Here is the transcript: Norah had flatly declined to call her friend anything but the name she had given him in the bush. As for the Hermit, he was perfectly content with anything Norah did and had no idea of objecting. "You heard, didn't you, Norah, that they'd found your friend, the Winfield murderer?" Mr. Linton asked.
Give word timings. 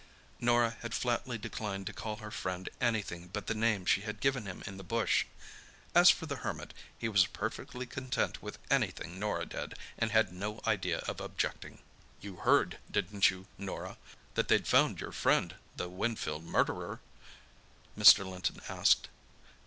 Norah 0.39 0.77
had 0.81 0.95
flatly 0.95 1.37
declined 1.37 1.85
to 1.85 1.93
call 1.93 2.15
her 2.15 2.31
friend 2.31 2.69
anything 2.81 3.27
but 3.27 3.45
the 3.45 3.53
name 3.53 3.85
she 3.85 4.01
had 4.01 4.19
given 4.19 4.47
him 4.47 4.63
in 4.65 4.77
the 4.77 4.83
bush. 4.83 5.25
As 5.93 6.09
for 6.09 6.25
the 6.25 6.37
Hermit, 6.37 6.73
he 6.97 7.07
was 7.07 7.27
perfectly 7.27 7.85
content 7.85 8.41
with 8.41 8.57
anything 8.71 9.19
Norah 9.19 9.45
did 9.45 9.75
and 9.99 10.09
had 10.11 10.33
no 10.33 10.59
idea 10.65 11.01
of 11.01 11.21
objecting. 11.21 11.83
"You 12.19 12.37
heard, 12.37 12.79
didn't 12.89 13.29
you, 13.29 13.45
Norah, 13.59 13.99
that 14.33 14.47
they'd 14.47 14.65
found 14.67 14.99
your 14.99 15.11
friend, 15.11 15.53
the 15.75 15.87
Winfield 15.87 16.45
murderer?" 16.45 16.99
Mr. 17.95 18.25
Linton 18.27 18.59
asked. 18.69 19.07